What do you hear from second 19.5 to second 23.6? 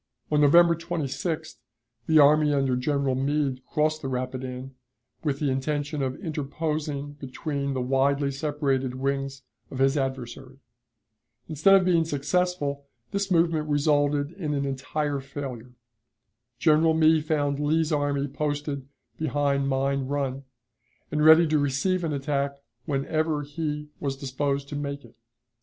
Mine Run, and ready to receive an attack whenever